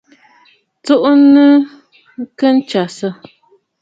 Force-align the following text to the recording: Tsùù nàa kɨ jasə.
Tsùù 0.83 1.11
nàa 1.33 1.53
kɨ 2.39 2.47
jasə. 2.69 3.07